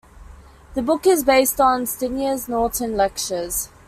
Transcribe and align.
The 0.73 0.81
book 0.81 1.05
is 1.05 1.23
based 1.23 1.61
on 1.61 1.85
Steiner's 1.85 2.47
Norton 2.49 2.97
lectures. 2.97 3.69